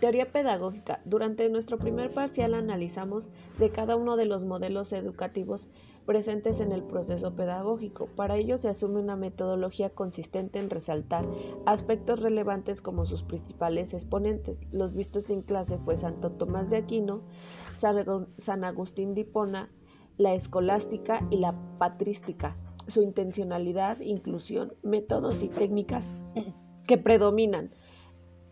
Teoría 0.00 0.30
pedagógica. 0.30 1.00
Durante 1.04 1.48
nuestro 1.50 1.76
primer 1.76 2.14
parcial 2.14 2.54
analizamos 2.54 3.26
de 3.58 3.70
cada 3.70 3.96
uno 3.96 4.16
de 4.16 4.26
los 4.26 4.44
modelos 4.44 4.92
educativos 4.92 5.66
presentes 6.06 6.60
en 6.60 6.70
el 6.70 6.84
proceso 6.84 7.34
pedagógico. 7.34 8.06
Para 8.06 8.36
ello 8.36 8.58
se 8.58 8.68
asume 8.68 9.00
una 9.00 9.16
metodología 9.16 9.90
consistente 9.90 10.60
en 10.60 10.70
resaltar 10.70 11.26
aspectos 11.66 12.20
relevantes 12.20 12.80
como 12.80 13.06
sus 13.06 13.24
principales 13.24 13.92
exponentes. 13.92 14.60
Los 14.70 14.94
vistos 14.94 15.30
en 15.30 15.42
clase 15.42 15.78
fue 15.78 15.96
Santo 15.96 16.30
Tomás 16.30 16.70
de 16.70 16.76
Aquino, 16.76 17.22
San 17.74 18.64
Agustín 18.64 19.14
de 19.14 19.22
Hipona, 19.22 19.68
la 20.16 20.32
escolástica 20.32 21.26
y 21.28 21.38
la 21.38 21.56
patrística. 21.78 22.56
Su 22.86 23.02
intencionalidad, 23.02 23.98
inclusión, 23.98 24.74
métodos 24.84 25.42
y 25.42 25.48
técnicas 25.48 26.06
que 26.86 26.98
predominan 26.98 27.70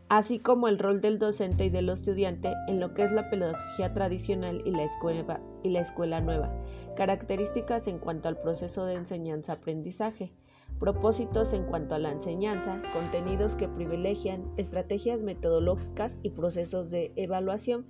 así 0.08 0.38
como 0.38 0.68
el 0.68 0.78
rol 0.78 1.00
del 1.00 1.18
docente 1.18 1.64
y 1.64 1.70
del 1.70 1.88
estudiante 1.88 2.54
en 2.68 2.78
lo 2.80 2.94
que 2.94 3.02
es 3.04 3.12
la 3.12 3.28
pedagogía 3.28 3.92
tradicional 3.92 4.62
y 4.64 4.70
la 4.70 5.80
escuela, 5.80 6.20
nueva, 6.20 6.52
características 6.96 7.88
en 7.88 7.98
cuanto 7.98 8.28
al 8.28 8.38
proceso 8.40 8.84
de 8.84 8.94
enseñanza-aprendizaje, 8.94 10.32
propósitos 10.78 11.52
en 11.52 11.64
cuanto 11.64 11.94
a 11.94 11.98
la 11.98 12.12
enseñanza, 12.12 12.80
contenidos 12.92 13.56
que 13.56 13.68
privilegian, 13.68 14.44
estrategias 14.56 15.22
metodológicas 15.22 16.12
y 16.22 16.30
procesos 16.30 16.90
de 16.90 17.12
evaluación, 17.16 17.86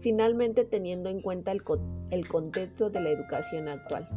finalmente 0.00 0.64
teniendo 0.64 1.08
en 1.08 1.20
cuenta 1.20 1.50
el, 1.50 1.62
el 2.10 2.28
contexto 2.28 2.90
de 2.90 3.00
la 3.00 3.10
educación 3.10 3.68
actual. 3.68 4.08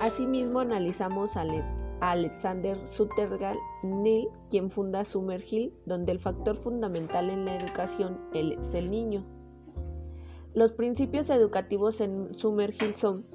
Asimismo, 0.00 0.60
analizamos 0.60 1.36
al 1.36 1.50
Alexander 2.00 2.78
Suttergal 2.86 3.56
Neil, 3.82 4.28
quien 4.50 4.70
funda 4.70 5.04
Summerhill, 5.04 5.72
donde 5.86 6.12
el 6.12 6.18
factor 6.18 6.56
fundamental 6.56 7.30
en 7.30 7.44
la 7.44 7.56
educación 7.56 8.18
es 8.34 8.74
el 8.74 8.90
niño. 8.90 9.24
Los 10.54 10.72
principios 10.72 11.28
educativos 11.30 12.00
en 12.00 12.34
Summerhill 12.34 12.94
son 12.94 13.26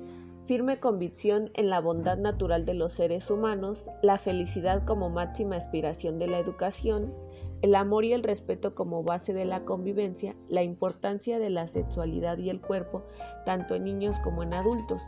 firme 0.46 0.80
convicción 0.80 1.50
en 1.54 1.70
la 1.70 1.80
bondad 1.80 2.18
natural 2.18 2.66
de 2.66 2.74
los 2.74 2.94
seres 2.94 3.30
humanos, 3.30 3.88
la 4.02 4.18
felicidad 4.18 4.86
como 4.86 5.10
máxima 5.10 5.56
aspiración 5.56 6.20
de 6.20 6.28
la 6.28 6.40
educación, 6.40 7.14
el 7.62 7.76
amor 7.76 8.06
y 8.06 8.14
el 8.14 8.24
respeto 8.24 8.74
como 8.74 9.04
base 9.04 9.34
de 9.34 9.46
la 9.46 9.66
convivencia, 9.66 10.36
la 10.50 10.64
importancia 10.64 11.38
de 11.40 11.52
la 11.52 11.68
sexualidad 11.68 12.38
y 12.40 12.50
el 12.50 12.60
cuerpo, 12.60 13.04
tanto 13.46 13.76
en 13.76 13.84
niños 13.84 14.20
como 14.24 14.42
en 14.42 14.54
adultos, 14.54 15.04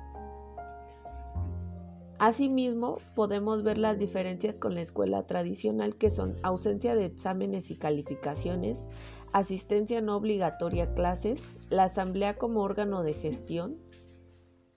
Asimismo, 2.23 2.99
podemos 3.15 3.63
ver 3.63 3.77
las 3.77 3.99
diferencias 3.99 4.55
con 4.55 4.75
la 4.75 4.81
escuela 4.81 5.27
tradicional 5.27 5.97
que 5.97 6.09
son 6.09 6.37
ausencia 6.41 6.95
de 6.95 7.03
exámenes 7.03 7.69
y 7.69 7.75
calificaciones, 7.75 8.87
asistencia 9.33 9.99
no 9.99 10.15
obligatoria 10.15 10.85
a 10.85 10.93
clases, 10.93 11.43
la 11.69 11.83
asamblea 11.83 12.37
como 12.37 12.61
órgano 12.61 13.03
de 13.03 13.13
gestión, 13.13 13.75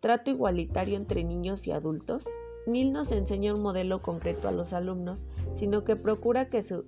trato 0.01 0.33
igualitario 0.33 0.97
entre 0.97 1.23
niños 1.23 1.69
y 1.69 1.71
adultos. 1.71 2.25
NIL 2.67 2.93
nos 2.93 3.13
enseña 3.13 3.55
un 3.55 3.63
modelo 3.63 4.03
concreto 4.03 4.49
a 4.49 4.51
los 4.51 4.73
alumnos, 4.73 5.23
sino 5.55 5.85
que 5.85 5.95
procura 5.95 6.49
que 6.49 6.65
se 6.65 6.83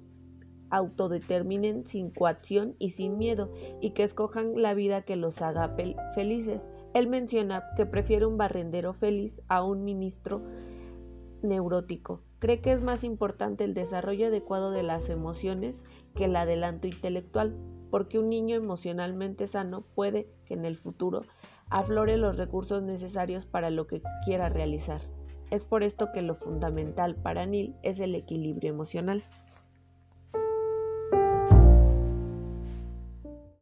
autodeterminen 0.70 1.86
sin 1.86 2.10
coacción 2.10 2.74
y 2.78 2.90
sin 2.90 3.18
miedo 3.18 3.52
y 3.80 3.90
que 3.90 4.02
escojan 4.02 4.60
la 4.60 4.74
vida 4.74 5.02
que 5.02 5.16
los 5.16 5.40
haga 5.42 5.74
felices. 6.14 6.62
Él 6.94 7.06
menciona 7.06 7.64
que 7.76 7.86
prefiere 7.86 8.26
un 8.26 8.36
barrendero 8.36 8.92
feliz 8.92 9.40
a 9.48 9.62
un 9.62 9.84
ministro 9.84 10.42
neurótico. 11.42 12.22
Cree 12.38 12.60
que 12.60 12.72
es 12.72 12.82
más 12.82 13.04
importante 13.04 13.64
el 13.64 13.74
desarrollo 13.74 14.28
adecuado 14.28 14.70
de 14.70 14.82
las 14.82 15.08
emociones 15.08 15.82
que 16.14 16.26
el 16.26 16.36
adelanto 16.36 16.86
intelectual, 16.86 17.56
porque 17.90 18.18
un 18.18 18.28
niño 18.28 18.56
emocionalmente 18.56 19.46
sano 19.48 19.82
puede 19.94 20.28
que 20.44 20.54
en 20.54 20.64
el 20.64 20.76
futuro 20.76 21.22
aflore 21.70 22.16
los 22.16 22.36
recursos 22.36 22.82
necesarios 22.82 23.44
para 23.44 23.70
lo 23.70 23.86
que 23.86 24.02
quiera 24.24 24.48
realizar. 24.48 25.00
Es 25.50 25.64
por 25.64 25.82
esto 25.82 26.12
que 26.12 26.22
lo 26.22 26.34
fundamental 26.34 27.16
para 27.16 27.46
Neil 27.46 27.74
es 27.82 28.00
el 28.00 28.14
equilibrio 28.14 28.70
emocional. 28.70 29.22